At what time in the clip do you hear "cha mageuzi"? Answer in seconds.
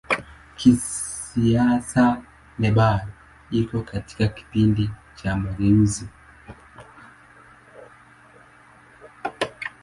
5.15-6.07